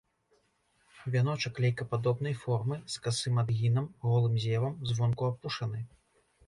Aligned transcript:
Вяночак 1.15 1.59
лейкападобнай 1.65 2.35
формы, 2.45 2.81
з 2.95 3.07
касым 3.07 3.35
адгінам, 3.45 3.85
голым 4.09 4.35
зевам, 4.47 4.73
звонку 4.93 5.23
апушаны. 5.35 5.79